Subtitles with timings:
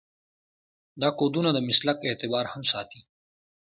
[1.01, 3.01] دا کودونه د مسلک اعتبار هم ساتي.